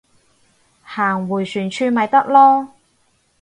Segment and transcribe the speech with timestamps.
[0.83, 2.67] 行迴旋處咪得囉